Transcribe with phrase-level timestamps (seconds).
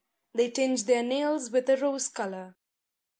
[0.33, 2.55] They tinge their nails with a rose colour.